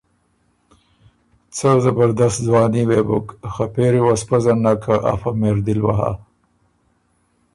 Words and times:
څۀ 1.55 1.71
زبردست 1.83 2.37
ځواني 2.47 2.83
وې 2.89 3.01
بُک 3.07 3.27
خه 3.53 3.65
پېری 3.73 4.01
وه 4.03 4.13
سو 4.19 4.25
پزن 4.29 4.57
نک، 4.63 4.79
که 4.83 4.95
ا 5.11 5.13
فۀ 5.19 5.29
مهردل 5.41 5.79
وه 5.83 5.93
هۀ۔ 5.99 6.11